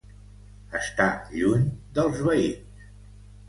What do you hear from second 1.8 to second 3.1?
dels veïns.